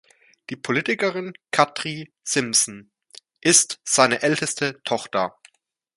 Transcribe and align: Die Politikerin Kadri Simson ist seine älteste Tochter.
Die 0.49 0.55
Politikerin 0.55 1.33
Kadri 1.51 2.11
Simson 2.23 2.89
ist 3.39 3.79
seine 3.85 4.23
älteste 4.23 4.81
Tochter. 4.81 5.37